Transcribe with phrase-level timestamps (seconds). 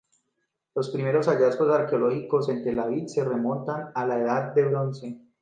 [0.73, 5.19] Los primeros hallazgos arqueológicos en Telavi se remontan a la Edad del Bronce.